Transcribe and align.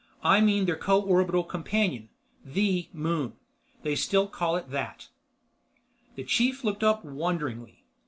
I 0.23 0.41
mean 0.41 0.65
their 0.65 0.75
co 0.77 0.99
orbital 0.99 1.43
companion. 1.43 2.09
The 2.43 2.89
Moon. 2.91 3.33
They 3.83 3.95
still 3.95 4.25
call 4.25 4.55
it 4.55 4.71
that." 4.71 5.09
The 6.15 6.23
chief 6.23 6.63
looked 6.63 6.83
up 6.83 7.05
wonderingly. 7.05 7.83